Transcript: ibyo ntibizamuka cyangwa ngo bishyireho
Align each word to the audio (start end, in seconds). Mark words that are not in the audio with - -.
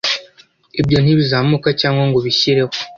ibyo 0.81 0.97
ntibizamuka 1.01 1.69
cyangwa 1.81 2.03
ngo 2.07 2.19
bishyireho 2.25 2.73